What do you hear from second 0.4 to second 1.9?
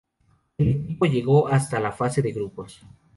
El equipo llegó hasta